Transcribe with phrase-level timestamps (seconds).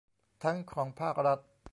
[0.43, 1.39] ทั้งของภาครัฐ